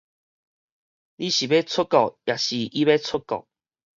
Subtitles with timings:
[0.03, 0.09] 是你欲
[1.61, 3.47] 出國抑是伊欲出國？